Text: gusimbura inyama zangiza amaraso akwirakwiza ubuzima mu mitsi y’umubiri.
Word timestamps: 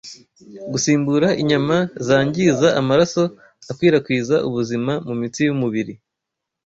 gusimbura 0.71 1.27
inyama 1.41 1.77
zangiza 2.07 2.67
amaraso 2.79 3.21
akwirakwiza 3.71 4.35
ubuzima 4.47 4.93
mu 5.07 5.13
mitsi 5.21 5.39
y’umubiri. 5.47 5.93